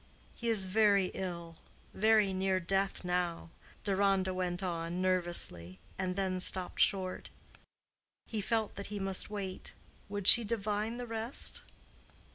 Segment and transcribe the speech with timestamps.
[0.33, 3.51] "He is very ill—very near death now,"
[3.83, 7.29] Deronda went on, nervously, and then stopped short.
[8.25, 9.75] He felt that he must wait.
[10.09, 11.61] Would she divine the rest?